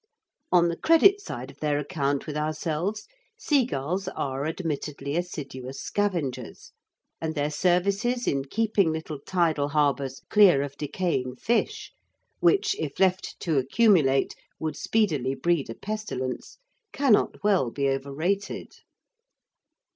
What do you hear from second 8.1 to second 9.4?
in keeping little